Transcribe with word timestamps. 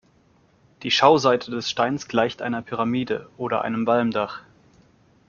Die 0.81 0.89
Schauseite 0.89 1.51
des 1.51 1.69
Steins 1.69 2.07
gleicht 2.07 2.41
einer 2.41 2.63
Pyramide 2.63 3.29
oder 3.37 3.61
einem 3.61 3.85
Walmdach. 3.85 4.41